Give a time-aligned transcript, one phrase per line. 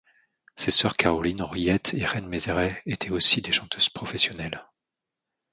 [0.55, 4.65] Ses sœurs Caroline, Henriette et Reine Mézeray étaient aussi des chanteuses professionnelles.